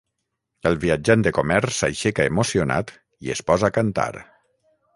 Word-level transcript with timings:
El 0.69 0.77
viatjant 0.85 1.25
de 1.27 1.33
comerç 1.39 1.75
s'aixeca 1.81 2.27
emocionat 2.31 2.95
i 3.27 3.35
es 3.35 3.45
posa 3.51 3.69
a 3.71 3.75
cantar. 3.79 4.11